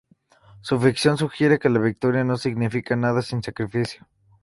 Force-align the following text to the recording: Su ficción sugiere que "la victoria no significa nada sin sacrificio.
Su 0.61 0.79
ficción 0.79 1.15
sugiere 1.19 1.59
que 1.59 1.69
"la 1.69 1.77
victoria 1.79 2.23
no 2.23 2.35
significa 2.35 2.95
nada 2.95 3.21
sin 3.21 3.43
sacrificio. 3.43 4.07